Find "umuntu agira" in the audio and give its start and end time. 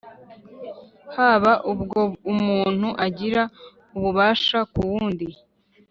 2.33-3.41